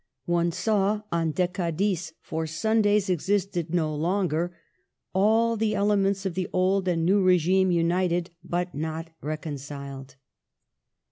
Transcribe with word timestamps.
One 0.25 0.51
saw 0.51 1.03
on 1.11 1.31
decadis, 1.31 2.13
for 2.23 2.47
Sundays 2.47 3.07
existed 3.07 3.71
no 3.71 3.93
longer, 3.93 4.57
all 5.13 5.55
the 5.55 5.75
elements 5.75 6.25
of 6.25 6.33
the 6.33 6.47
old 6.51 6.87
and 6.87 7.05
new 7.05 7.21
regime 7.21 7.69
united, 7.69 8.31
but 8.43 8.73
not 8.73 9.11
reconciled." 9.21 10.15